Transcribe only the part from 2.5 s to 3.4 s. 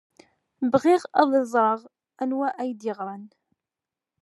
ay d-yeɣran.